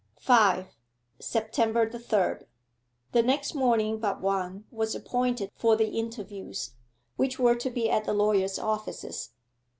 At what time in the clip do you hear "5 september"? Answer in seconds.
0.19-1.87